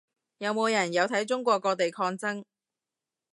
[0.39, 2.43] 有冇人有睇中國各地抗爭